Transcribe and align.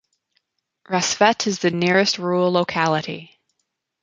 Rassvet 0.87 1.45
is 1.45 1.59
the 1.59 1.69
nearest 1.69 2.17
rural 2.17 2.51
locality. 2.51 3.39